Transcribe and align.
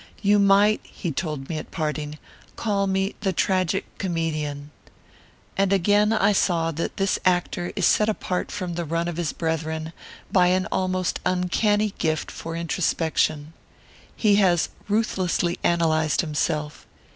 "'You 0.23 0.39
might,' 0.39 0.81
he 0.83 1.11
told 1.11 1.47
me 1.47 1.59
at 1.59 1.69
parting, 1.69 2.17
'call 2.55 2.87
me 2.87 3.13
the 3.19 3.31
tragic 3.31 3.85
comedian.' 3.99 4.71
And 5.55 5.71
again 5.71 6.11
I 6.11 6.31
saw 6.33 6.71
that 6.71 6.97
this 6.97 7.19
actor 7.23 7.71
is 7.75 7.85
set 7.85 8.09
apart 8.09 8.49
from 8.49 8.73
the 8.73 8.83
run 8.83 9.07
of 9.07 9.17
his 9.17 9.31
brethren 9.31 9.93
by 10.31 10.47
an 10.47 10.67
almost 10.71 11.19
uncanny 11.23 11.93
gift 11.99 12.31
for 12.31 12.55
introspection. 12.55 13.53
He 14.15 14.37
has 14.37 14.69
ruthlessly 14.87 15.59
analysed 15.63 16.21
himself. 16.21 16.87